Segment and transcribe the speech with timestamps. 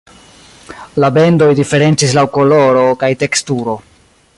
[1.03, 3.79] La bendoj diferencis laŭ koloro kaj teksturo.